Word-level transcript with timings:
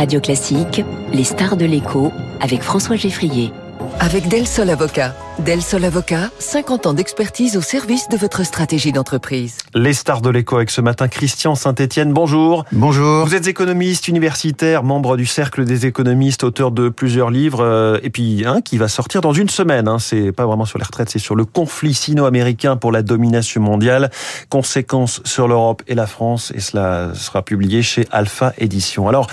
Radio 0.00 0.18
Classique, 0.18 0.82
les 1.12 1.24
stars 1.24 1.58
de 1.58 1.66
l'écho 1.66 2.10
avec 2.40 2.62
François 2.62 2.96
Geffrier. 2.96 3.52
Avec 3.98 4.28
Del 4.28 4.46
Sol 4.46 4.70
Avocat. 4.70 5.14
Del 5.44 5.62
Sol 5.62 5.84
Avocat, 5.84 6.30
50 6.38 6.86
ans 6.86 6.92
d'expertise 6.92 7.56
au 7.56 7.62
service 7.62 8.08
de 8.08 8.16
votre 8.16 8.44
stratégie 8.44 8.92
d'entreprise. 8.92 9.56
Les 9.74 9.94
stars 9.94 10.20
de 10.20 10.28
l'écho 10.28 10.56
avec 10.56 10.70
ce 10.70 10.82
matin, 10.82 11.08
Christian 11.08 11.54
Saint-Etienne, 11.54 12.12
bonjour. 12.12 12.64
Bonjour. 12.72 13.24
Vous 13.24 13.34
êtes 13.34 13.46
économiste 13.46 14.08
universitaire, 14.08 14.82
membre 14.82 15.16
du 15.16 15.24
Cercle 15.24 15.64
des 15.64 15.86
économistes, 15.86 16.44
auteur 16.44 16.72
de 16.72 16.90
plusieurs 16.90 17.30
livres, 17.30 17.60
euh, 17.64 17.98
et 18.02 18.10
puis 18.10 18.44
un 18.44 18.60
qui 18.60 18.76
va 18.76 18.88
sortir 18.88 19.22
dans 19.22 19.32
une 19.32 19.48
semaine. 19.48 19.88
Hein. 19.88 19.98
C'est 19.98 20.32
pas 20.32 20.44
vraiment 20.44 20.66
sur 20.66 20.78
les 20.78 20.84
retraites, 20.84 21.08
c'est 21.08 21.18
sur 21.18 21.34
le 21.34 21.46
conflit 21.46 21.94
sino-américain 21.94 22.76
pour 22.76 22.92
la 22.92 23.02
domination 23.02 23.62
mondiale, 23.62 24.10
conséquences 24.50 25.22
sur 25.24 25.48
l'Europe 25.48 25.82
et 25.86 25.94
la 25.94 26.06
France, 26.06 26.52
et 26.54 26.60
cela 26.60 27.12
sera 27.14 27.42
publié 27.42 27.82
chez 27.82 28.06
Alpha 28.10 28.52
Édition. 28.58 29.08
Alors, 29.08 29.26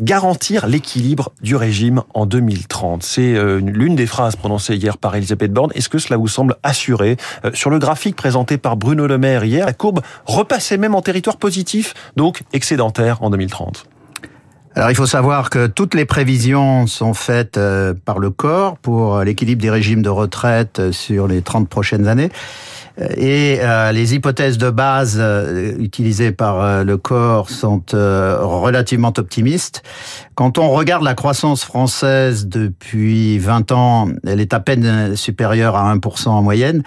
garantir 0.00 0.66
l'équilibre 0.66 1.32
du 1.42 1.54
régime 1.54 2.02
en 2.14 2.24
2030, 2.24 3.02
c'est 3.02 3.34
euh, 3.34 3.60
l'une 3.62 3.94
des 3.94 4.06
phrases 4.06 4.36
prononcées 4.36 4.76
hier 4.76 4.96
par 4.96 5.14
Elisabeth 5.16 5.49
Est-ce 5.74 5.88
que 5.88 5.98
cela 5.98 6.16
vous 6.16 6.28
semble 6.28 6.56
assuré 6.62 7.16
euh, 7.44 7.50
Sur 7.54 7.70
le 7.70 7.78
graphique 7.78 8.16
présenté 8.16 8.58
par 8.58 8.76
Bruno 8.76 9.06
Le 9.06 9.18
Maire 9.18 9.44
hier, 9.44 9.66
la 9.66 9.72
courbe 9.72 10.00
repassait 10.26 10.78
même 10.78 10.94
en 10.94 11.02
territoire 11.02 11.36
positif, 11.36 11.94
donc 12.16 12.42
excédentaire 12.52 13.22
en 13.22 13.30
2030. 13.30 13.86
Alors 14.76 14.90
il 14.90 14.94
faut 14.94 15.06
savoir 15.06 15.50
que 15.50 15.66
toutes 15.66 15.94
les 15.94 16.04
prévisions 16.04 16.86
sont 16.86 17.12
faites 17.12 17.56
euh, 17.56 17.92
par 18.04 18.18
le 18.20 18.30
corps 18.30 18.78
pour 18.78 19.20
l'équilibre 19.20 19.60
des 19.60 19.70
régimes 19.70 20.02
de 20.02 20.08
retraite 20.08 20.92
sur 20.92 21.26
les 21.26 21.42
30 21.42 21.68
prochaines 21.68 22.06
années. 22.06 22.30
Et 22.98 23.58
euh, 23.60 23.92
les 23.92 24.14
hypothèses 24.14 24.58
de 24.58 24.70
base 24.70 25.16
euh, 25.18 25.74
utilisées 25.78 26.32
par 26.32 26.60
euh, 26.60 26.84
le 26.84 26.96
corps 26.96 27.48
sont 27.48 27.82
relativement 27.92 29.12
optimistes. 29.16 29.82
Quand 30.34 30.58
on 30.58 30.70
regarde 30.70 31.02
la 31.02 31.14
croissance 31.14 31.64
française 31.64 32.46
depuis 32.46 33.38
20 33.38 33.72
ans, 33.72 34.08
elle 34.26 34.40
est 34.40 34.54
à 34.54 34.60
peine 34.60 35.16
supérieure 35.16 35.76
à 35.76 35.94
1% 35.94 36.28
en 36.28 36.42
moyenne. 36.42 36.82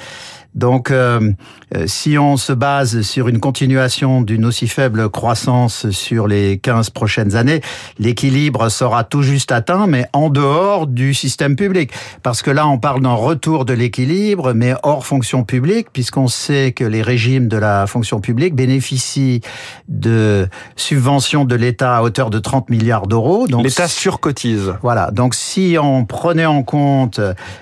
Donc, 0.56 0.92
euh, 0.92 1.32
euh, 1.76 1.86
si 1.88 2.18
on 2.18 2.38
se 2.38 2.54
base 2.54 3.02
sur 3.02 3.28
une 3.28 3.40
continuation 3.40 4.22
d'une 4.22 4.46
aussi 4.46 4.68
faible 4.68 5.10
croissance 5.10 5.90
sur 5.90 6.28
les 6.28 6.60
15 6.60 6.92
prochaines 6.92 7.36
années, 7.36 7.62
l'équilibre 7.98 8.70
sera 8.70 9.04
tout 9.04 9.24
juste 9.24 9.52
atteint, 9.52 9.88
mais 9.88 10.08
en 10.14 10.30
dehors 10.30 10.86
du 10.86 11.14
système 11.14 11.56
public. 11.56 11.92
Parce 12.22 12.42
que 12.42 12.52
là, 12.52 12.68
on 12.68 12.78
parle 12.78 13.02
d'un 13.02 13.14
retour 13.14 13.66
de 13.66 13.74
l'équilibre, 13.74 14.54
mais 14.54 14.76
hors 14.84 15.06
fonction 15.06 15.44
publique, 15.44 15.88
puisqu'on 15.94 16.28
sait 16.28 16.72
que 16.72 16.84
les 16.84 17.02
régimes 17.02 17.48
de 17.48 17.58
la 17.58 17.88
fonction 17.88 18.20
publique 18.20 18.56
bénéficient 18.56 19.42
de 19.88 20.48
subventions 20.76 21.46
de 21.46 21.56
l'État 21.56 21.98
à 21.98 22.02
hauteur 22.02 22.30
de 22.30 22.40
30 22.40 22.70
milliards 22.70 23.08
d'euros. 23.08 23.48
L'État 23.64 23.88
surcotise. 23.88 24.74
Voilà. 24.82 25.12
Donc, 25.12 25.36
si 25.36 25.78
on 25.82 26.06
prenait 26.06 26.46
en 26.46 26.64
compte 26.64 27.20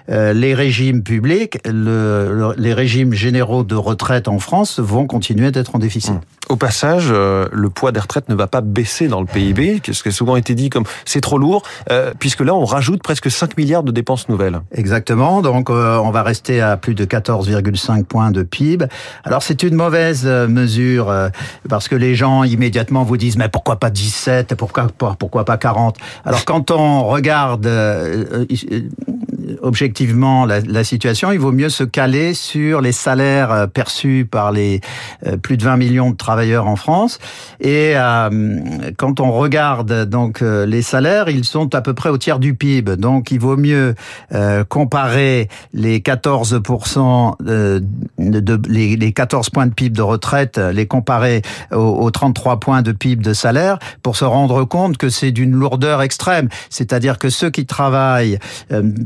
euh, 0.10 0.34
les 0.34 0.54
régimes 0.54 1.04
publics, 1.04 1.58
le, 1.66 2.34
le, 2.34 2.54
les 2.58 2.74
régimes 2.74 3.14
généraux 3.14 3.64
de 3.64 3.76
retraite 3.76 4.28
en 4.28 4.40
France 4.40 4.80
vont 4.80 5.06
continuer 5.06 5.52
d'être 5.52 5.76
en 5.76 5.80
déficit. 5.80 6.14
Mmh. 6.14 6.22
Au 6.50 6.56
passage, 6.56 7.08
euh, 7.12 7.48
le 7.52 7.70
poids 7.70 7.92
des 7.92 8.00
retraites 8.00 8.28
ne 8.28 8.36
va 8.36 8.48
pas 8.48 8.62
baisser 8.62 9.08
dans 9.08 9.22
le 9.22 9.26
PIB, 9.26 9.82
ce 9.90 10.04
qui 10.04 10.10
a 10.10 10.12
souvent 10.12 10.36
été 10.36 10.54
dit 10.54 10.70
comme 10.70 10.84
c'est 11.06 11.22
trop 11.22 11.38
lourd, 11.38 11.64
euh, 11.90 12.14
puisque 12.20 12.42
là 12.42 12.54
on 12.54 12.66
rajoute 12.66 13.02
presque 13.02 13.32
5 13.32 13.58
milliards 13.58 13.84
de 13.84 13.92
dépenses 13.92 14.28
nouvelles. 14.28 14.60
Exactement, 14.74 15.42
donc 15.42 15.70
on 15.70 16.12
va 16.12 16.24
rester 16.24 16.60
à 16.60 16.76
plus 16.76 16.94
de 16.94 17.06
14,5 17.06 18.04
points 18.04 18.21
de 18.30 18.44
PIB. 18.44 18.86
Alors 19.24 19.42
c'est 19.42 19.64
une 19.64 19.74
mauvaise 19.74 20.28
mesure, 20.48 21.10
euh, 21.10 21.30
parce 21.70 21.88
que 21.88 21.96
les 21.96 22.14
gens 22.16 22.44
immédiatement 22.44 23.04
vous 23.04 23.18
disent 23.18 23.38
mais 23.38 23.50
pourquoi 23.50 23.78
pas 23.78 23.90
17, 23.90 24.56
pourquoi, 24.56 24.88
pourquoi 25.18 25.46
pas 25.46 25.58
40 25.58 25.98
Alors 26.26 26.46
quand 26.46 26.72
on 26.72 27.06
regarde 27.06 27.66
euh, 27.66 28.46
objectivement 29.62 30.46
la, 30.46 30.60
la, 30.62 30.84
situation, 30.84 31.32
il 31.32 31.40
vaut 31.40 31.52
mieux 31.52 31.70
se 31.70 31.84
caler 31.84 32.34
sur 32.34 32.82
les 32.82 32.92
salaires 32.92 33.52
euh, 33.52 33.68
perçus 33.68 34.28
par 34.30 34.52
les 34.52 34.82
euh, 35.26 35.38
plus 35.38 35.58
de 35.58 35.64
20 35.64 35.78
millions 35.78 36.12
de 36.12 36.16
travailleurs 36.16 36.68
en 36.68 36.76
France. 36.76 37.20
Et 37.60 37.94
euh, 37.96 38.60
quand 38.98 39.20
on 39.20 39.32
regarde 39.32 40.06
donc 40.06 40.42
euh, 40.42 40.66
les 40.66 40.82
salaires, 40.82 41.30
ils 41.30 41.46
sont 41.46 41.74
à 41.76 41.82
peu 41.82 41.94
près 41.94 42.10
au 42.10 42.18
tiers 42.18 42.40
du 42.40 42.56
PIB. 42.56 42.98
Donc 42.98 43.32
il 43.32 43.40
vaut 43.40 43.58
mieux 43.58 43.96
euh, 44.34 44.64
comparer 44.64 45.48
les 45.74 46.00
14% 46.00 47.44
de, 47.44 47.84
de, 48.18 48.62
les, 48.68 48.96
les, 48.96 49.12
14 49.14 49.50
points 49.50 49.68
de 49.68 49.74
PIB 49.74 49.96
de 49.96 50.02
retraite, 50.02 50.58
les 50.58 50.88
comparer 50.88 51.42
aux, 51.72 51.78
aux 51.78 52.12
33 52.12 52.60
points 52.60 52.82
de 52.82 52.92
PIB 52.92 53.24
de 53.24 53.34
salaire 53.34 53.78
pour 54.04 54.16
se 54.16 54.26
rendre 54.26 54.64
compte 54.64 54.98
que 54.98 55.10
c'est 55.10 55.32
d'une 55.32 55.52
lourdeur 55.52 56.02
extrême. 56.02 56.50
C'est-à-dire 56.70 57.20
que 57.20 57.30
ceux 57.30 57.50
qui 57.50 57.66
travaillent 57.66 58.40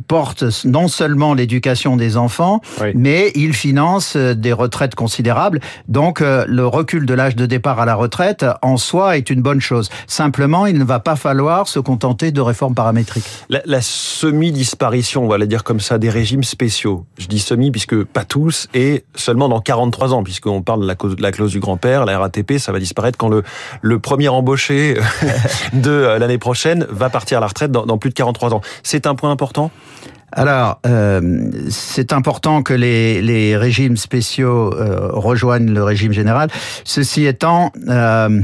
portent 0.07 0.44
non 0.65 0.87
seulement 0.87 1.33
l'éducation 1.33 1.95
des 1.97 2.17
enfants, 2.17 2.61
oui. 2.81 2.91
mais 2.95 3.31
ils 3.35 3.53
financent 3.53 4.17
des 4.17 4.53
retraites 4.53 4.95
considérables. 4.95 5.59
Donc 5.87 6.19
le 6.21 6.65
recul 6.65 7.05
de 7.05 7.13
l'âge 7.13 7.35
de 7.35 7.45
départ 7.45 7.79
à 7.79 7.85
la 7.85 7.95
retraite 7.95 8.45
en 8.61 8.77
soi 8.77 9.17
est 9.17 9.29
une 9.29 9.41
bonne 9.41 9.61
chose. 9.61 9.89
Simplement, 10.07 10.65
il 10.65 10.77
ne 10.77 10.83
va 10.83 10.99
pas 10.99 11.15
falloir 11.15 11.67
se 11.67 11.79
contenter 11.79 12.31
de 12.31 12.41
réformes 12.41 12.75
paramétriques. 12.75 13.25
La, 13.49 13.61
la 13.65 13.81
semi-disparition, 13.81 15.23
on 15.23 15.27
va 15.27 15.37
le 15.37 15.47
dire 15.47 15.63
comme 15.63 15.79
ça, 15.79 15.97
des 15.97 16.09
régimes 16.09 16.43
spéciaux. 16.43 17.05
Je 17.17 17.27
dis 17.27 17.39
semi 17.39 17.71
puisque 17.71 18.03
pas 18.03 18.25
tous 18.25 18.67
et 18.73 19.03
seulement 19.15 19.49
dans 19.49 19.61
43 19.61 20.13
ans, 20.13 20.23
puisqu'on 20.23 20.61
parle 20.61 20.81
de 20.81 20.87
la, 20.87 20.95
cause, 20.95 21.15
de 21.15 21.21
la 21.21 21.31
clause 21.31 21.51
du 21.51 21.59
grand-père, 21.59 22.05
la 22.05 22.17
RATP, 22.19 22.57
ça 22.57 22.71
va 22.71 22.79
disparaître 22.79 23.17
quand 23.17 23.29
le, 23.29 23.43
le 23.81 23.99
premier 23.99 24.27
embauché 24.27 24.97
de 25.73 26.17
l'année 26.19 26.37
prochaine 26.37 26.85
va 26.89 27.09
partir 27.09 27.37
à 27.37 27.41
la 27.41 27.47
retraite 27.47 27.71
dans, 27.71 27.85
dans 27.85 27.97
plus 27.97 28.09
de 28.09 28.15
43 28.15 28.53
ans. 28.53 28.61
C'est 28.83 29.07
un 29.07 29.15
point 29.15 29.31
important? 29.31 29.71
Alors, 30.35 30.81
euh, 30.85 31.49
c'est 31.69 32.11
important 32.11 32.61
que 32.61 32.73
les, 32.73 33.21
les 33.21 33.55
régimes 33.55 33.95
spéciaux 33.95 34.73
euh, 34.73 35.09
rejoignent 35.13 35.71
le 35.71 35.81
régime 35.81 36.11
général. 36.11 36.49
Ceci 36.83 37.25
étant, 37.25 37.71
euh, 37.87 38.41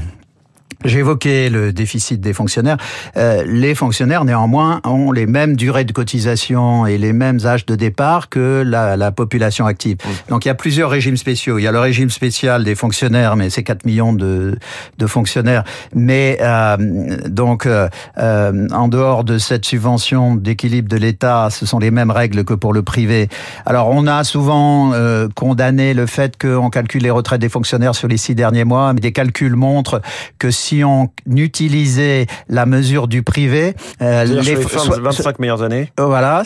évoqué 0.86 1.50
le 1.50 1.74
déficit 1.74 2.22
des 2.22 2.34
fonctionnaires. 2.34 2.78
Euh, 3.18 3.44
les 3.46 3.76
fonctionnaires, 3.76 4.26
néanmoins, 4.26 4.82
ont 4.86 5.12
les 5.12 5.26
mêmes 5.26 5.56
durées 5.56 5.86
de 5.86 5.92
cotisation 5.92 6.86
et 6.86 6.98
les 6.98 7.14
mêmes 7.14 7.40
âges 7.46 7.66
de 7.66 7.76
départ 7.76 8.30
que 8.30 8.64
la, 8.66 8.98
la 8.98 9.12
population 9.12 9.66
active. 9.66 9.98
Donc, 10.30 10.46
il 10.46 10.48
y 10.48 10.52
a 10.52 10.56
plusieurs 10.56 10.90
régimes 10.90 11.18
spéciaux. 11.18 11.58
Il 11.58 11.64
y 11.64 11.68
a 11.68 11.72
le 11.72 11.80
régime 11.80 12.10
spécial 12.10 12.64
des 12.64 12.76
fonctionnaires, 12.76 13.36
mais 13.36 13.50
c'est 13.50 13.64
4 13.64 13.86
millions 13.86 14.14
de, 14.14 14.58
de 14.98 15.08
fonctionnaires. 15.08 15.64
Mais 15.94 16.38
euh, 16.42 16.78
donc, 17.28 17.66
euh, 17.66 17.90
en 18.18 18.88
dehors 18.88 19.24
de 19.24 19.38
cette 19.38 19.66
subvention 19.66 20.36
d'équilibre 20.36 20.90
de 20.90 20.98
l'État, 20.98 21.50
ce 21.50 21.66
sont 21.66 21.80
les 21.80 21.92
mêmes 21.92 22.12
règles 22.12 22.44
que 22.44 22.54
pour 22.54 22.74
le 22.74 22.82
privé. 22.82 23.30
Alors, 23.66 23.90
on 23.90 24.08
a 24.08 24.24
souvent 24.24 24.94
euh, 24.94 25.28
condamné 25.36 25.94
le 25.94 26.06
fait 26.06 26.42
qu'on 26.42 26.70
calcule 26.70 27.04
les 27.04 27.12
retraites 27.12 27.42
des 27.42 27.50
fonctionnaires 27.50 27.96
sur 27.96 28.08
les 28.08 28.18
six 28.18 28.36
derniers 28.36 28.64
mois, 28.64 28.94
mais 28.94 29.02
des 29.02 29.12
calculs 29.12 29.56
montrent 29.56 30.02
que 30.40 30.52
si 30.52 30.71
si 30.72 30.86
on 30.86 31.10
utilisait 31.28 32.28
la 32.48 32.66
mesure 32.66 33.10
du 33.10 33.24
privé, 33.24 33.74
euh, 34.02 34.24
les, 34.24 34.42
les 34.42 34.56
25 34.56 35.40
meilleures 35.40 35.64
années. 35.64 35.92
Voilà, 35.98 36.44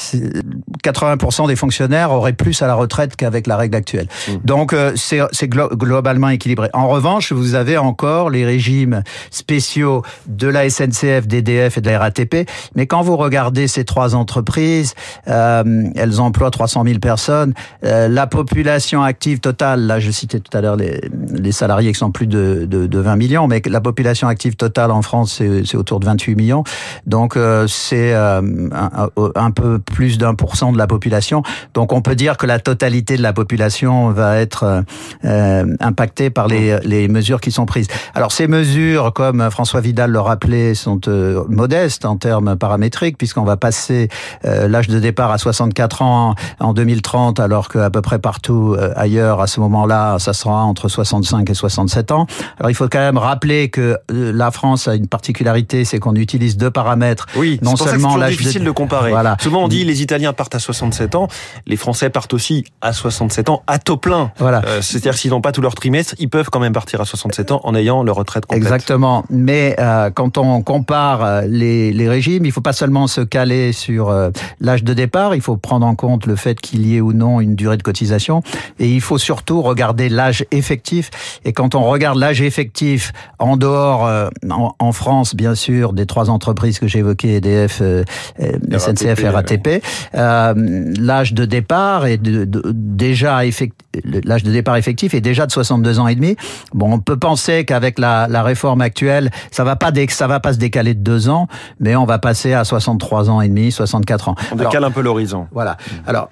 80% 0.84 1.48
des 1.48 1.56
fonctionnaires 1.56 2.12
auraient 2.12 2.34
plus 2.34 2.60
à 2.64 2.68
la 2.68 2.74
retraite 2.74 3.16
qu'avec 3.16 3.46
la 3.46 3.56
règle 3.56 3.76
actuelle. 3.76 4.08
Mmh. 4.28 4.32
Donc 4.44 4.74
euh, 4.74 4.94
c'est 4.96 5.48
glo 5.48 5.70
globalement 5.70 6.30
équilibré. 6.30 6.70
En 6.74 6.88
revanche, 6.88 7.34
vous 7.34 7.54
avez 7.54 7.78
encore 7.78 8.32
les 8.32 8.46
régimes 8.46 9.04
spéciaux 9.30 10.02
de 10.26 10.48
la 10.48 10.72
SNCF, 10.72 11.28
d'EDF 11.28 11.78
et 11.78 11.82
de 11.82 11.90
la 11.90 12.00
RATP. 12.00 12.50
Mais 12.76 12.88
quand 12.88 13.04
vous 13.04 13.18
regardez 13.18 13.68
ces 13.68 13.86
trois 13.86 14.16
entreprises, 14.16 14.96
euh, 15.28 15.84
elles 15.96 16.20
emploient 16.20 16.50
300 16.50 16.84
000 16.84 16.98
personnes. 16.98 17.54
Euh, 17.84 18.08
la 18.08 18.26
population 18.26 19.04
active 19.04 19.40
totale, 19.40 19.82
là 19.82 20.00
je 20.00 20.10
citais 20.10 20.40
tout 20.40 20.58
à 20.58 20.62
l'heure 20.62 20.78
les, 20.78 21.00
les 21.32 21.52
salariés 21.52 21.92
qui 21.92 22.00
sont 22.00 22.12
plus 22.12 22.28
de, 22.28 22.66
de, 22.68 22.88
de 22.88 23.00
20 23.00 23.16
millions, 23.18 23.48
mais 23.48 23.62
la 23.68 23.82
population 23.82 24.15
active 24.24 24.56
totale 24.56 24.92
en 24.92 25.02
France, 25.02 25.42
c'est 25.66 25.78
autour 25.78 26.00
de 26.00 26.06
28 26.06 26.36
millions. 26.36 26.64
Donc 27.06 27.38
euh, 27.38 27.68
c'est 27.68 28.14
euh, 28.14 28.42
un, 28.72 29.10
un, 29.36 29.52
peu 29.52 29.80
plus 29.80 30.18
d'un 30.18 30.36
pour 30.36 30.56
cent 30.56 30.72
de 30.72 30.78
la 30.78 30.88
population. 30.88 31.44
Donc 31.74 31.94
on 31.94 32.02
peut 32.02 32.16
dire 32.16 32.38
que 32.38 32.46
la 32.46 32.60
totalité 32.60 33.18
de 33.18 33.22
la 33.22 33.34
population 33.34 34.10
va 34.12 34.38
être 34.38 34.84
euh, 35.24 35.76
impactée 35.80 36.30
par 36.30 36.48
les, 36.48 36.80
les 36.82 37.08
mesures 37.08 37.42
qui 37.42 37.52
sont 37.52 37.66
prises. 37.66 37.88
Alors 38.14 38.32
ces 38.32 38.48
mesures, 38.48 39.14
comme 39.14 39.50
François 39.50 39.82
Vidal 39.82 40.12
le 40.12 40.20
rappelait, 40.20 40.76
sont 40.76 41.02
euh, 41.08 41.44
modestes 41.50 42.06
en 42.06 42.18
termes 42.18 42.56
paramétriques, 42.56 43.18
puisqu'on 43.18 43.44
va 43.44 43.58
passer 43.58 44.10
euh, 44.46 44.68
l'âge 44.68 44.88
de 44.88 45.00
départ 45.00 45.32
à 45.32 45.38
64 45.38 46.02
ans 46.02 46.36
en 46.60 46.74
2030, 46.74 47.40
alors 47.40 47.70
qu'à 47.70 47.90
peu 47.90 48.02
près 48.02 48.20
partout 48.20 48.76
ailleurs, 48.96 49.42
à 49.42 49.48
ce 49.48 49.60
moment-là, 49.62 50.20
ça 50.20 50.34
sera 50.34 50.64
entre 50.64 50.90
65 50.90 51.50
et 51.50 51.54
67 51.54 52.12
ans. 52.12 52.28
Alors 52.60 52.70
il 52.70 52.76
faut 52.76 52.88
quand 52.88 53.00
même 53.00 53.18
rappeler 53.18 53.70
que 53.70 53.98
la 54.10 54.52
France 54.52 54.88
a 54.88 54.96
une 54.96 55.08
particularité, 55.08 55.86
c'est 55.86 56.00
qu'on 56.00 56.16
utilise 56.16 56.58
deux 56.58 56.72
paramètres. 56.72 57.26
Oui, 57.36 57.60
non 57.62 57.76
seulement 57.76 58.18
l'âge 58.18 58.38
difficile 58.38 58.62
de... 58.62 58.68
de 58.68 58.72
comparer. 58.72 59.12
Voilà. 59.12 59.38
Souvent 59.42 59.64
on 59.64 59.68
dit 59.68 59.84
les 59.84 60.02
Italiens 60.02 60.34
partent 60.34 60.56
à 60.56 60.60
67 60.60 61.16
ans, 61.16 61.28
les 61.66 61.78
Français 61.78 62.10
partent 62.10 62.34
aussi 62.34 62.66
à 62.82 62.94
67 62.94 63.50
ans 63.50 63.64
à 63.68 63.80
taux 63.80 63.98
plein. 63.98 64.32
Voilà. 64.38 64.62
Euh, 64.66 64.82
C'est-à-dire 64.82 65.16
s'ils 65.16 65.32
n'ont 65.32 65.42
pas 65.42 65.52
tout 65.52 65.62
leur 65.62 65.76
trimestre, 65.76 66.16
ils 66.20 66.30
peuvent 66.30 66.50
quand 66.50 66.60
même 66.60 66.74
partir 66.74 67.02
à 67.02 67.06
67 67.06 67.52
ans 67.52 67.62
en 67.64 67.76
ayant 67.76 68.04
leur 68.04 68.16
retraite 68.16 68.46
complète. 68.46 68.64
Exactement. 68.64 69.24
Mais 69.30 69.76
euh, 69.80 70.10
quand 70.12 70.38
on 70.38 70.62
compare 70.62 71.24
euh, 71.24 71.42
les, 71.48 71.92
les 71.92 72.10
régimes, 72.10 72.46
il 72.46 72.52
faut 72.52 72.62
pas 72.62 72.74
seulement 72.74 73.08
se 73.08 73.22
caler 73.22 73.72
sur 73.72 74.10
euh, 74.10 74.30
l'âge 74.60 74.84
de 74.84 74.94
départ, 74.94 75.36
il 75.36 75.42
faut 75.42 75.58
prendre 75.58 75.86
en 75.86 75.96
compte 75.96 76.26
le 76.26 76.36
fait 76.36 76.60
qu'il 76.60 76.86
y 76.86 76.98
ait 76.98 77.02
ou 77.02 77.14
non 77.14 77.42
une 77.42 77.56
durée 77.56 77.78
de 77.78 77.84
cotisation, 77.84 78.42
et 78.80 78.90
il 78.90 79.02
faut 79.02 79.18
surtout 79.18 79.62
regarder 79.62 80.10
l'âge 80.10 80.46
effectif. 80.52 81.12
Et 81.46 81.54
quand 81.54 81.76
on 81.76 81.84
regarde 81.84 82.18
l'âge 82.18 82.42
effectif 82.42 83.14
en 83.40 83.58
dehors, 83.58 83.85
euh, 83.86 84.30
en, 84.50 84.76
en, 84.80 84.92
France 84.92 85.36
bien 85.36 85.56
sûr, 85.56 85.94
des 85.94 86.06
trois 86.06 86.30
entreprises 86.30 86.80
que 86.80 86.88
j'ai 86.88 87.00
évoquées, 87.00 87.36
EDF, 87.36 87.80
euh, 87.82 88.04
SNCF 88.40 89.24
et 89.24 89.30
RATP, 89.30 89.84
euh, 90.16 90.94
l'âge 91.00 91.34
de 91.34 91.46
départ 91.46 92.06
est 92.06 92.18
de, 92.18 92.46
de, 92.46 92.62
déjà 92.74 93.46
effectif 93.46 93.85
l'âge 94.04 94.44
de 94.44 94.52
départ 94.52 94.76
effectif 94.76 95.14
est 95.14 95.22
déjà 95.22 95.46
de 95.46 95.52
62 95.52 96.00
ans 96.00 96.08
et 96.08 96.16
demi. 96.16 96.36
Bon, 96.74 96.94
on 96.94 97.00
peut 97.00 97.18
penser 97.18 97.66
qu'avec 97.66 98.00
la, 98.00 98.28
la, 98.30 98.44
réforme 98.44 98.82
actuelle, 98.82 99.32
ça 99.52 99.64
va 99.64 99.76
pas 99.76 99.92
ça 100.10 100.28
va 100.28 100.40
pas 100.40 100.54
se 100.54 100.58
décaler 100.58 100.94
de 100.94 101.00
deux 101.00 101.30
ans, 101.30 101.48
mais 101.80 101.96
on 101.96 102.06
va 102.06 102.20
passer 102.20 102.54
à 102.54 102.64
63 102.64 103.30
ans 103.30 103.42
et 103.42 103.48
demi, 103.48 103.72
64 103.72 104.30
ans. 104.30 104.36
On 104.52 104.56
décale 104.56 104.84
un 104.84 104.92
peu 104.92 105.02
l'horizon. 105.02 105.48
Voilà. 105.52 105.78
Alors, 106.06 106.30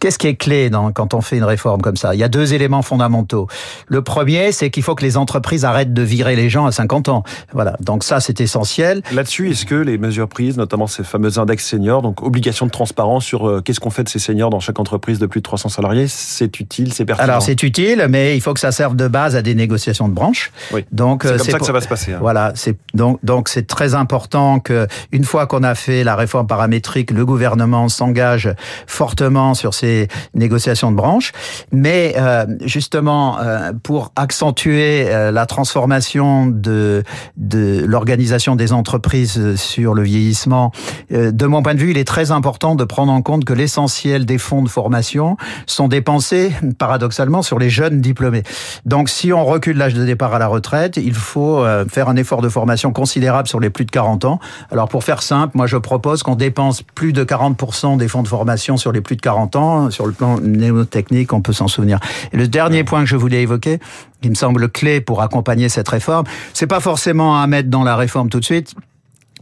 qu'est-ce 0.00 0.18
qui 0.18 0.26
est 0.26 0.36
clé 0.36 0.70
dans, 0.70 0.92
quand 0.92 1.14
on 1.14 1.20
fait 1.20 1.36
une 1.36 1.44
réforme 1.44 1.80
comme 1.80 1.96
ça? 1.96 2.14
Il 2.14 2.20
y 2.20 2.24
a 2.24 2.28
deux 2.28 2.54
éléments 2.54 2.82
fondamentaux. 2.82 3.48
Le 3.86 4.02
premier, 4.02 4.52
c'est 4.52 4.70
qu'il 4.70 4.82
faut 4.82 4.94
que 4.94 5.04
les 5.04 5.16
entreprises 5.16 5.64
arrêtent 5.64 5.94
de 5.94 6.02
virer 6.02 6.36
les 6.36 6.48
gens 6.48 6.66
à 6.66 6.72
50 6.72 7.08
ans. 7.08 7.22
Voilà. 7.52 7.76
Donc 7.80 8.04
ça, 8.04 8.20
c'est 8.20 8.40
essentiel. 8.40 9.02
Là-dessus, 9.12 9.50
est-ce 9.50 9.66
que 9.66 9.74
les 9.74 9.98
mesures 9.98 10.28
prises, 10.28 10.56
notamment 10.56 10.86
ces 10.86 11.04
fameux 11.04 11.38
index 11.38 11.66
seniors, 11.66 12.02
donc 12.02 12.22
obligation 12.22 12.66
de 12.66 12.70
transparence 12.70 13.24
sur 13.24 13.48
euh, 13.48 13.60
qu'est-ce 13.60 13.80
qu'on 13.80 13.90
fait 13.90 14.04
de 14.04 14.08
ces 14.08 14.18
seniors 14.18 14.50
dans 14.50 14.60
chaque 14.60 14.78
entreprise 14.78 15.18
de 15.18 15.26
plus 15.26 15.40
de 15.40 15.44
300 15.44 15.68
salariés, 15.68 16.08
c'est 16.08 16.60
utile, 16.60 16.69
c'est 16.70 17.04
pertinent 17.04 17.28
Alors 17.28 17.42
c'est 17.42 17.62
utile, 17.62 18.06
mais 18.08 18.36
il 18.36 18.40
faut 18.40 18.54
que 18.54 18.60
ça 18.60 18.72
serve 18.72 18.96
de 18.96 19.08
base 19.08 19.36
à 19.36 19.42
des 19.42 19.54
négociations 19.54 20.08
de 20.08 20.14
branche. 20.14 20.52
Oui. 20.72 20.84
Donc 20.92 21.22
c'est 21.24 21.36
comme 21.36 21.38
ça 21.38 21.50
pour... 21.52 21.60
que 21.60 21.66
ça 21.66 21.72
va 21.72 21.80
se 21.80 21.88
passer. 21.88 22.12
Hein. 22.12 22.18
Voilà. 22.20 22.52
C'est 22.54 22.76
donc 22.94 23.18
donc 23.22 23.48
c'est 23.48 23.66
très 23.66 23.94
important 23.94 24.60
que 24.60 24.86
une 25.12 25.24
fois 25.24 25.46
qu'on 25.46 25.62
a 25.62 25.74
fait 25.74 26.04
la 26.04 26.16
réforme 26.16 26.46
paramétrique, 26.46 27.10
le 27.10 27.26
gouvernement 27.26 27.88
s'engage 27.88 28.52
fortement 28.86 29.54
sur 29.54 29.74
ces 29.74 30.08
négociations 30.34 30.90
de 30.90 30.96
branche. 30.96 31.32
Mais 31.72 32.14
euh, 32.16 32.46
justement, 32.64 33.38
euh, 33.38 33.72
pour 33.82 34.12
accentuer 34.16 35.06
euh, 35.08 35.30
la 35.30 35.46
transformation 35.46 36.46
de, 36.46 37.02
de 37.36 37.84
l'organisation 37.86 38.56
des 38.56 38.72
entreprises 38.72 39.56
sur 39.56 39.94
le 39.94 40.02
vieillissement, 40.02 40.72
euh, 41.12 41.30
de 41.30 41.46
mon 41.46 41.62
point 41.62 41.74
de 41.74 41.80
vue, 41.80 41.90
il 41.90 41.98
est 41.98 42.04
très 42.04 42.30
important 42.30 42.74
de 42.74 42.84
prendre 42.84 43.12
en 43.12 43.22
compte 43.22 43.44
que 43.44 43.52
l'essentiel 43.52 44.26
des 44.26 44.38
fonds 44.38 44.62
de 44.62 44.68
formation 44.68 45.36
sont 45.66 45.88
dépensés, 45.88 46.52
paradoxalement, 46.78 47.42
sur 47.42 47.58
les 47.58 47.70
jeunes 47.70 48.00
diplômés. 48.00 48.42
Donc 48.84 49.08
si 49.08 49.32
on 49.32 49.44
recule 49.44 49.76
l'âge 49.76 49.94
de 49.94 50.04
départ 50.04 50.34
à 50.34 50.38
la 50.38 50.46
retraite, 50.46 50.96
il 50.96 51.14
faut 51.14 51.58
euh, 51.58 51.84
faire 51.86 52.08
un 52.08 52.16
effort 52.16 52.42
de 52.42 52.48
formation 52.48 52.92
considérable 52.92 53.48
sur 53.48 53.60
les 53.60 53.70
plus 53.70 53.84
de 53.84 53.90
40 53.90 54.24
ans. 54.24 54.40
Alors 54.70 54.88
pour 54.88 55.04
faire 55.04 55.22
simple, 55.22 55.56
moi 55.56 55.66
je 55.66 55.76
propose 55.76 56.22
qu'on 56.22 56.36
dépense 56.36 56.82
plus 56.82 57.12
de 57.12 57.24
40% 57.24 57.96
des 57.96 58.08
fonds 58.08 58.22
de 58.22 58.28
formation 58.28 58.76
sur 58.76 58.92
les 58.92 59.00
plus 59.00 59.16
de 59.16 59.20
40 59.20 59.56
ans. 59.56 59.90
Sur 59.90 60.06
le 60.06 60.12
plan 60.12 60.38
néotechnique, 60.40 61.32
on 61.32 61.40
peut 61.40 61.52
s'en 61.52 61.68
souvenir. 61.68 61.98
Et 62.32 62.36
le 62.36 62.48
dernier 62.48 62.84
point 62.84 63.00
que 63.00 63.06
je 63.06 63.16
voulais 63.16 63.42
évoquer, 63.42 63.78
qui 64.20 64.30
me 64.30 64.34
semble 64.34 64.68
clé 64.68 65.00
pour 65.00 65.22
accompagner 65.22 65.68
cette 65.68 65.88
réforme, 65.88 66.24
c'est 66.52 66.66
pas 66.66 66.80
forcément 66.80 67.40
à 67.40 67.46
mettre 67.46 67.70
dans 67.70 67.84
la 67.84 67.96
réforme 67.96 68.28
tout 68.28 68.40
de 68.40 68.44
suite 68.44 68.74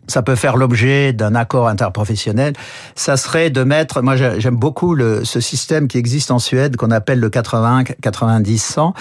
ça 0.08 0.22
peut 0.22 0.34
faire 0.34 0.56
l'objet 0.56 1.12
d'un 1.12 1.34
accord 1.34 1.68
interprofessionnel, 1.68 2.54
ça 2.94 3.16
serait 3.16 3.50
de 3.50 3.62
mettre, 3.62 4.02
moi 4.02 4.16
j'aime 4.16 4.56
beaucoup 4.56 4.94
le, 4.94 5.24
ce 5.24 5.40
système 5.40 5.86
qui 5.86 5.98
existe 5.98 6.30
en 6.30 6.38
Suède 6.38 6.76
qu'on 6.76 6.90
appelle 6.90 7.20
le 7.20 7.30
80, 7.30 7.84
90, 8.02 8.58
100. 8.58 8.94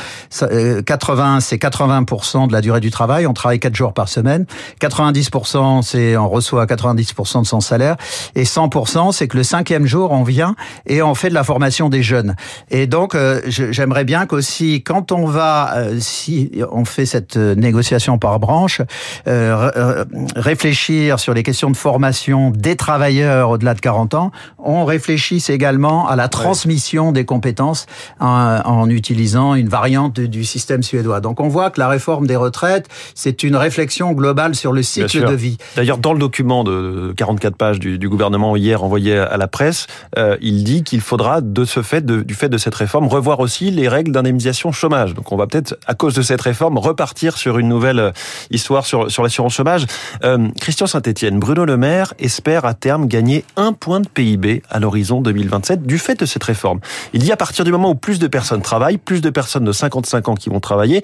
80, 0.86 1.40
c'est 1.40 1.58
80% 1.58 2.48
de 2.48 2.54
la 2.54 2.62
durée 2.62 2.80
du 2.80 2.92
travail, 2.92 3.26
on 3.28 3.34
travaille 3.34 3.60
4 3.60 3.76
jours 3.76 3.94
par 3.94 4.10
semaine. 4.10 4.46
90%, 4.82 5.82
c'est 5.82 6.18
on 6.18 6.30
reçoit 6.30 6.66
90% 6.66 7.42
de 7.42 7.48
son 7.48 7.62
salaire. 7.62 7.96
Et 8.36 8.44
100%, 8.44 9.12
c'est 9.12 9.28
que 9.28 9.38
le 9.38 9.44
cinquième 9.44 9.86
jour, 9.86 10.12
on 10.12 10.24
vient 10.24 10.56
et 10.86 11.02
on 11.02 11.16
fait 11.16 11.30
de 11.30 11.34
la 11.34 11.44
formation 11.44 11.90
des 11.90 12.04
jeunes. 12.04 12.36
Et 12.70 12.88
donc, 12.88 13.16
euh, 13.16 13.42
j'aimerais 13.48 14.04
bien 14.04 14.26
qu'aussi, 14.26 14.84
quand 14.84 15.12
on 15.12 15.26
va, 15.26 15.76
euh, 15.76 15.98
si 16.00 16.52
on 16.72 16.86
fait 16.86 17.06
cette 17.06 17.38
négociation 17.38 18.18
par 18.18 18.40
branche, 18.40 18.82
euh, 19.28 20.06
réfléchir 20.36 20.97
sur 21.18 21.34
les 21.34 21.44
questions 21.44 21.70
de 21.70 21.78
formation 21.78 22.52
des 22.52 22.76
travailleurs 22.76 23.50
au-delà 23.50 23.74
de 23.74 23.80
40 23.80 24.14
ans, 24.14 24.32
on 24.58 24.86
réfléchisse 24.86 25.50
également 25.50 26.08
à 26.08 26.16
la 26.16 26.28
transmission 26.28 27.12
des 27.12 27.26
compétences 27.26 27.86
en, 28.20 28.60
en, 28.66 28.90
utilisant 28.90 29.56
une 29.56 29.70
variante 29.70 30.20
du 30.20 30.44
système 30.44 30.84
suédois. 30.84 31.22
Donc 31.22 31.40
on 31.40 31.48
voit 31.48 31.70
que 31.70 31.80
la 31.80 31.88
réforme 31.88 32.28
des 32.28 32.36
retraites, 32.36 32.88
c'est 33.16 33.44
une 33.44 33.56
réflexion 33.56 34.12
globale 34.14 34.56
sur 34.56 34.74
le 34.74 34.84
cycle 34.84 35.26
de 35.26 35.34
vie. 35.34 35.58
D'ailleurs, 35.76 35.98
dans 35.98 36.14
le 36.14 36.20
document 36.20 36.64
de 36.64 37.14
44 37.16 37.56
pages 37.56 37.80
du, 37.80 37.98
du 37.98 38.10
gouvernement 38.10 38.56
hier 38.56 38.84
envoyé 38.84 39.18
à 39.18 39.38
la 39.38 39.48
presse, 39.48 39.88
euh, 40.18 40.38
il 40.42 40.64
dit 40.64 40.84
qu'il 40.84 41.02
faudra, 41.02 41.42
de 41.42 41.66
ce 41.66 41.82
fait, 41.82 42.06
de, 42.06 42.22
du 42.22 42.34
fait 42.34 42.50
de 42.50 42.58
cette 42.58 42.76
réforme, 42.76 43.08
revoir 43.08 43.40
aussi 43.40 43.72
les 43.72 43.88
règles 43.88 44.12
d'indemnisation 44.12 44.72
chômage. 44.72 45.14
Donc 45.14 45.32
on 45.32 45.38
va 45.38 45.48
peut-être, 45.48 45.78
à 45.86 45.94
cause 45.94 46.16
de 46.16 46.22
cette 46.22 46.42
réforme, 46.42 46.78
repartir 46.78 47.38
sur 47.38 47.58
une 47.58 47.68
nouvelle 47.68 48.14
histoire 48.52 48.86
sur, 48.86 49.12
sur 49.12 49.24
l'assurance 49.24 49.54
chômage. 49.54 49.86
Euh, 50.24 50.50
Christian 50.60 50.87
Saint-Etienne, 50.88 51.40
Bruno 51.40 51.66
Le 51.66 51.78
Maire 51.78 52.14
espère 52.20 52.66
à 52.66 52.74
terme 52.74 53.08
gagner 53.08 53.46
un 53.56 53.74
point 53.74 54.00
de 54.00 54.08
PIB 54.08 54.64
à 54.70 54.80
l'horizon 54.80 55.22
2027 55.22 55.84
du 55.84 55.98
fait 55.98 56.20
de 56.20 56.26
cette 56.26 56.44
réforme. 56.44 56.80
Il 57.14 57.22
dit 57.22 57.32
à 57.32 57.38
partir 57.38 57.66
du 57.66 57.72
moment 57.72 57.92
où 57.92 57.96
plus 57.96 58.20
de 58.20 58.28
personnes 58.28 58.62
travaillent, 58.62 58.98
plus 58.98 59.22
de 59.22 59.30
personnes 59.30 59.66
de 59.66 59.72
55 59.72 60.30
ans 60.30 60.36
qui 60.36 60.50
vont 60.50 60.60
travailler, 60.60 61.02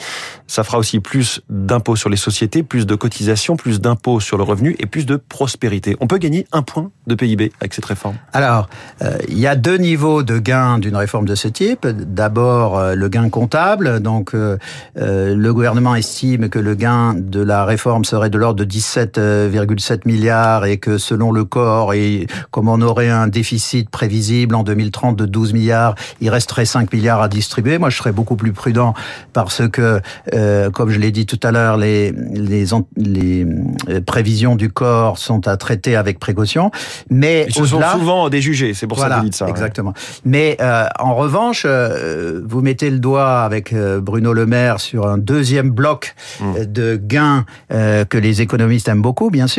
ça 0.47 0.63
fera 0.63 0.77
aussi 0.77 0.99
plus 0.99 1.41
d'impôts 1.49 1.95
sur 1.95 2.09
les 2.09 2.17
sociétés, 2.17 2.63
plus 2.63 2.85
de 2.85 2.95
cotisations, 2.95 3.55
plus 3.55 3.81
d'impôts 3.81 4.19
sur 4.19 4.37
le 4.37 4.43
revenu 4.43 4.75
et 4.79 4.85
plus 4.85 5.05
de 5.05 5.17
prospérité. 5.17 5.95
On 5.99 6.07
peut 6.07 6.17
gagner 6.17 6.47
un 6.51 6.63
point 6.63 6.91
de 7.07 7.15
PIB 7.15 7.51
avec 7.59 7.73
cette 7.73 7.85
réforme? 7.85 8.15
Alors, 8.31 8.69
euh, 9.01 9.17
il 9.27 9.39
y 9.39 9.47
a 9.47 9.55
deux 9.55 9.77
niveaux 9.77 10.23
de 10.23 10.39
gains 10.39 10.79
d'une 10.79 10.95
réforme 10.95 11.27
de 11.27 11.35
ce 11.35 11.47
type. 11.47 11.85
D'abord, 11.87 12.77
euh, 12.77 12.95
le 12.95 13.09
gain 13.09 13.29
comptable. 13.29 13.99
Donc, 13.99 14.33
euh, 14.33 14.57
le 14.95 15.53
gouvernement 15.53 15.95
estime 15.95 16.49
que 16.49 16.59
le 16.59 16.75
gain 16.75 17.13
de 17.13 17.41
la 17.41 17.65
réforme 17.65 18.05
serait 18.05 18.29
de 18.29 18.37
l'ordre 18.37 18.59
de 18.59 18.65
17,5 18.65 19.62
7 19.79 20.05
milliards 20.05 20.65
et 20.65 20.77
que 20.77 20.97
selon 20.97 21.31
le 21.31 21.45
corps, 21.45 21.93
et 21.93 22.27
comme 22.51 22.69
on 22.69 22.81
aurait 22.81 23.09
un 23.09 23.27
déficit 23.27 23.89
prévisible 23.89 24.55
en 24.55 24.63
2030 24.63 25.15
de 25.15 25.25
12 25.25 25.53
milliards, 25.53 25.95
il 26.21 26.29
resterait 26.29 26.65
5 26.65 26.91
milliards 26.93 27.21
à 27.21 27.27
distribuer. 27.27 27.77
Moi, 27.77 27.89
je 27.89 27.97
serais 27.97 28.11
beaucoup 28.11 28.35
plus 28.35 28.53
prudent 28.53 28.93
parce 29.33 29.67
que, 29.67 30.01
euh, 30.33 30.69
comme 30.69 30.89
je 30.89 30.99
l'ai 30.99 31.11
dit 31.11 31.25
tout 31.25 31.39
à 31.43 31.51
l'heure, 31.51 31.77
les, 31.77 32.11
les, 32.11 32.65
les 32.97 33.45
euh, 33.89 34.01
prévisions 34.05 34.55
du 34.55 34.69
corps 34.69 35.17
sont 35.17 35.47
à 35.47 35.57
traiter 35.57 35.95
avec 35.95 36.19
précaution. 36.19 36.71
Mais 37.09 37.45
Ils 37.47 37.53
se 37.53 37.65
sont 37.65 37.81
souvent 37.93 38.29
déjugés, 38.29 38.73
c'est 38.73 38.87
pour 38.87 38.97
voilà, 38.97 39.15
ça 39.15 39.19
que 39.19 39.21
vous 39.21 39.29
dites 39.29 39.37
ça. 39.37 39.47
Exactement. 39.47 39.89
Ouais. 39.91 40.21
Mais 40.25 40.57
euh, 40.61 40.85
en 40.99 41.15
revanche, 41.15 41.63
euh, 41.65 42.41
vous 42.45 42.61
mettez 42.61 42.89
le 42.89 42.99
doigt 42.99 43.41
avec 43.41 43.73
Bruno 43.73 44.33
Le 44.33 44.45
Maire 44.45 44.79
sur 44.79 45.07
un 45.07 45.17
deuxième 45.17 45.71
bloc 45.71 46.15
mmh. 46.39 46.65
de 46.65 46.95
gains 46.95 47.45
que 47.69 48.17
les 48.17 48.41
économistes 48.41 48.87
aiment 48.87 49.01
beaucoup, 49.01 49.29
bien 49.29 49.47
sûr 49.47 49.52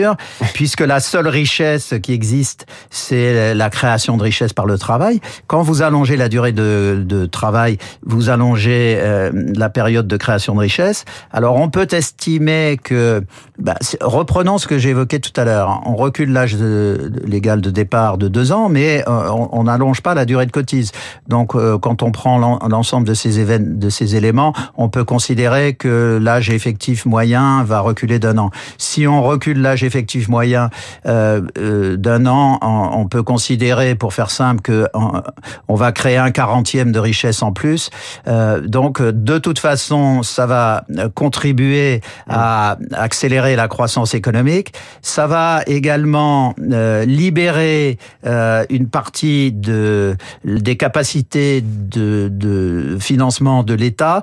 puisque 0.55 0.81
la 0.81 1.01
seule 1.01 1.29
richesse 1.29 1.95
qui 2.03 2.13
existe, 2.13 2.67
c'est 2.91 3.55
la 3.55 3.71
création 3.71 4.17
de 4.17 4.23
richesse 4.23 4.53
par 4.53 4.67
le 4.67 4.79
travail. 4.79 5.21
Quand 5.47 5.63
vous 5.63 5.83
allongez 5.83 6.17
la 6.17 6.29
durée 6.29 6.53
de, 6.53 7.27
travail, 7.27 7.79
vous 8.05 8.29
allongez 8.29 8.97
euh, 8.99 9.31
la 9.57 9.71
période 9.71 10.07
de 10.07 10.17
création 10.17 10.55
de 10.55 10.61
richesse. 10.61 11.05
Alors 11.33 11.57
on 11.57 11.69
peut 11.71 11.89
estimer 11.91 12.79
que, 12.83 13.23
bah, 13.59 13.77
reprenons 14.01 14.59
ce 14.59 14.67
que 14.67 14.79
évoqué 14.89 15.21
tout 15.21 15.39
à 15.41 15.45
l'heure, 15.45 15.83
on 15.87 15.95
recule 15.95 16.33
l'âge 16.33 16.57
légal 16.57 17.61
de 17.61 17.71
départ 17.71 18.19
de 18.19 18.29
deux 18.29 18.53
ans, 18.53 18.69
mais 18.69 19.05
euh, 19.09 19.29
on 19.31 19.65
n'allonge 19.65 20.01
pas 20.01 20.15
la 20.15 20.25
durée 20.25 20.47
de 20.47 20.53
cotise. 20.53 20.93
Donc 21.29 21.55
euh, 21.55 21.79
quand 21.79 22.03
on 22.03 22.11
prend 22.11 22.39
l'ensemble 22.69 23.07
de 23.07 23.15
ces 23.15 23.59
de 23.59 23.91
ces 23.91 24.17
éléments, 24.17 24.53
on 24.77 24.89
peut 24.89 25.05
considérer 25.05 25.75
que 25.75 26.19
l'âge 26.21 26.51
effectif 26.51 27.07
moyen 27.07 27.65
va 27.65 27.81
reculer 27.81 28.19
d'un 28.19 28.39
an. 28.39 28.51
Si 28.79 29.07
on 29.07 29.23
recule 29.23 29.61
l'âge 29.61 29.84
effectif 29.85 30.29
moyen 30.29 30.71
euh, 31.07 31.43
euh, 31.59 31.97
d'un 31.97 32.26
an, 32.26 32.59
on, 32.62 33.07
peut 33.07 33.23
considérer, 33.23 33.95
pour 33.95 34.12
faire 34.14 34.31
simple, 34.31 34.62
que 34.62 34.88
on, 34.95 35.23
on, 35.69 35.75
va 35.75 35.93
créer 35.93 36.17
un 36.17 36.31
quarantième 36.31 36.93
de 36.93 36.99
richesse 36.99 37.43
en 37.43 37.53
plus. 37.53 37.91
Euh, 38.26 38.61
donc, 38.61 39.03
de 39.03 39.38
toute 39.38 39.59
façon, 39.59 40.23
ça 40.23 40.47
va 40.47 40.85
contribuer 41.14 42.00
à 42.29 42.79
accélérer 42.93 43.57
la 43.57 43.69
croissance 43.69 44.14
économique. 44.14 44.73
Ça 45.03 45.26
va 45.26 45.62
également 45.67 46.55
euh, 46.73 47.05
libérer 47.05 47.99
euh, 48.26 48.64
une 48.71 48.88
partie 48.88 49.53
de 49.53 50.17
des 50.45 50.76
capacités 50.76 51.62
de 51.62 52.97
financement 53.00 53.62
de 53.62 53.75
l'État 53.75 54.23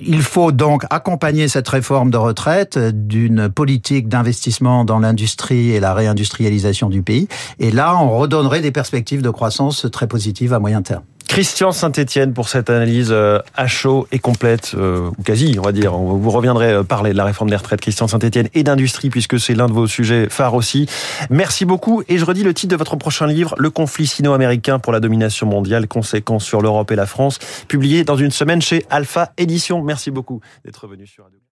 il 0.00 0.22
faut 0.22 0.52
donc 0.52 0.84
accompagner 0.90 1.48
cette 1.48 1.68
réforme 1.68 2.10
de 2.10 2.16
retraite 2.16 2.78
d'une 2.78 3.48
politique 3.48 4.08
d'investissement 4.08 4.84
dans 4.84 4.98
l'industrie 4.98 5.70
et 5.70 5.80
la 5.80 5.94
réindustrialisation 5.94 6.88
du 6.88 7.02
pays. 7.02 7.28
Et 7.58 7.70
là, 7.70 7.96
on 7.96 8.18
redonnerait 8.18 8.60
des 8.60 8.72
perspectives 8.72 9.22
de 9.22 9.30
croissance 9.30 9.86
très 9.92 10.06
positives 10.06 10.52
à 10.52 10.58
moyen 10.58 10.82
terme. 10.82 11.02
Christian 11.30 11.70
Saint-Etienne 11.70 12.34
pour 12.34 12.48
cette 12.48 12.70
analyse 12.70 13.12
euh, 13.12 13.38
à 13.54 13.68
chaud 13.68 14.08
et 14.10 14.18
complète, 14.18 14.72
euh, 14.74 15.10
ou 15.16 15.22
quasi, 15.22 15.54
on 15.60 15.62
va 15.62 15.70
dire. 15.70 15.92
Vous 15.94 16.30
reviendrez 16.30 16.72
euh, 16.72 16.82
parler 16.82 17.12
de 17.12 17.16
la 17.16 17.24
réforme 17.24 17.48
des 17.48 17.54
retraites, 17.54 17.80
Christian 17.80 18.08
Saint-Etienne, 18.08 18.48
et 18.52 18.64
d'industrie, 18.64 19.10
puisque 19.10 19.38
c'est 19.38 19.54
l'un 19.54 19.68
de 19.68 19.72
vos 19.72 19.86
sujets 19.86 20.28
phares 20.28 20.54
aussi. 20.54 20.86
Merci 21.30 21.66
beaucoup. 21.66 22.02
Et 22.08 22.18
je 22.18 22.24
redis 22.24 22.42
le 22.42 22.52
titre 22.52 22.72
de 22.72 22.76
votre 22.76 22.96
prochain 22.96 23.28
livre, 23.28 23.54
Le 23.58 23.70
conflit 23.70 24.08
sino-américain 24.08 24.80
pour 24.80 24.92
la 24.92 24.98
domination 24.98 25.46
mondiale, 25.46 25.86
conséquences 25.86 26.44
sur 26.44 26.62
l'Europe 26.62 26.90
et 26.90 26.96
la 26.96 27.06
France, 27.06 27.38
publié 27.68 28.02
dans 28.02 28.16
une 28.16 28.32
semaine 28.32 28.60
chez 28.60 28.84
Alpha 28.90 29.30
Édition. 29.38 29.84
Merci 29.84 30.10
beaucoup 30.10 30.40
d'être 30.64 30.88
venu 30.88 31.06
sur. 31.06 31.26